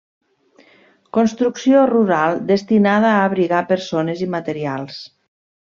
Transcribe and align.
Construcció 1.17 1.83
rural 1.91 2.41
destinada 2.53 3.13
a 3.13 3.21
abrigar 3.29 3.63
persones 3.75 4.27
i 4.29 4.33
materials. 4.41 5.01